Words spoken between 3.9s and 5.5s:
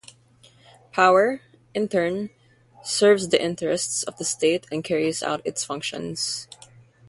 of the state and carries out